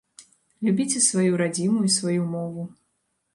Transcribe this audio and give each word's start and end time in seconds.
Любіце 0.67 1.01
сваю 1.07 1.33
радзіму 1.41 1.85
і 1.89 1.93
сваю 1.97 2.25
мову. 2.33 2.67